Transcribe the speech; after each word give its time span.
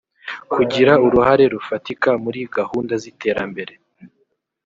kugira 0.53 0.93
uruhare 1.05 1.45
rufatika 1.53 2.09
muri 2.23 2.39
gahunda 2.57 2.93
z 3.01 3.03
iterambere 3.11 3.73